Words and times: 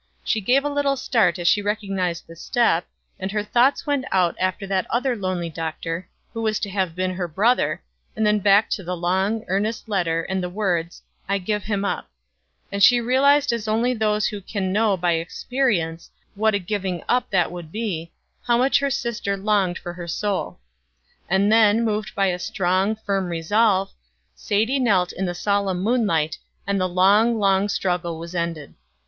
She 0.23 0.41
gave 0.41 0.65
a 0.65 0.67
little 0.67 0.97
start 0.97 1.37
as 1.37 1.47
she 1.47 1.61
recognized 1.61 2.25
the 2.25 2.35
step, 2.35 2.87
and 3.19 3.31
her 3.31 3.43
thoughts 3.43 3.85
went 3.85 4.03
out 4.11 4.35
after 4.39 4.65
that 4.65 4.87
other 4.89 5.15
lonely 5.15 5.47
Doctor, 5.51 6.09
who 6.33 6.41
was 6.41 6.59
to 6.61 6.71
have 6.71 6.95
been 6.95 7.13
her 7.13 7.27
brother, 7.27 7.83
and 8.15 8.25
then 8.25 8.39
back 8.39 8.71
to 8.71 8.83
the 8.83 8.97
long, 8.97 9.45
earnest 9.47 9.87
letter 9.87 10.23
and 10.23 10.41
the 10.41 10.49
words, 10.49 11.03
"I 11.29 11.37
give 11.37 11.65
him 11.65 11.85
up" 11.85 12.09
and 12.71 12.81
she 12.81 12.99
realized 12.99 13.53
as 13.53 13.67
only 13.67 13.93
those 13.93 14.29
can 14.29 14.41
who 14.49 14.59
know 14.71 14.97
by 14.97 15.11
experience, 15.11 16.09
what 16.33 16.55
a 16.55 16.57
giving 16.57 17.03
up 17.07 17.29
that 17.29 17.51
would 17.51 17.71
be, 17.71 18.11
how 18.47 18.57
much 18.57 18.79
her 18.79 18.89
sister 18.89 19.37
longed 19.37 19.77
for 19.77 19.93
her 19.93 20.07
soul. 20.07 20.57
And 21.29 21.51
then, 21.51 21.85
moved 21.85 22.15
by 22.15 22.25
a 22.25 22.39
strong, 22.39 22.95
firm 22.95 23.27
resolve, 23.27 23.91
Sadie 24.33 24.79
knelt 24.79 25.11
in 25.11 25.27
the 25.27 25.35
solemn 25.35 25.83
moonlight, 25.83 26.39
and 26.65 26.81
the 26.81 26.89
long, 26.89 27.37
long 27.37 27.69
struggle 27.69 28.17
was 28.17 28.33
ended. 28.33 28.73